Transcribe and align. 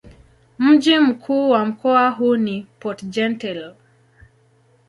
Mji 0.59 0.99
mkuu 0.99 1.49
wa 1.49 1.65
mkoa 1.65 2.09
huu 2.09 2.35
ni 2.35 2.67
Port-Gentil. 2.79 3.73